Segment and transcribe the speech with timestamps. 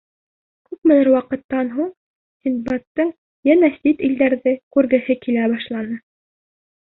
[0.69, 1.91] Күпмелер ваҡыттан һуң
[2.47, 3.11] Синдбадтың
[3.51, 5.93] йәнә сит илдәрҙе күргеһе килә башлай.